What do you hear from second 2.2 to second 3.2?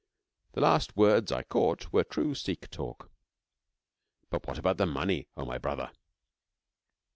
Sikh talk: